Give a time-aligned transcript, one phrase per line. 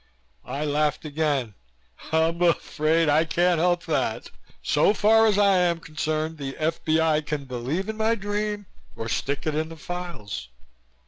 [0.47, 1.53] I laughed again.
[2.11, 4.31] "I'm afraid I can't help that.
[4.63, 7.21] So far as I am concerned, the F.B.I.
[7.21, 10.47] can believe in my dream or stick it in the files."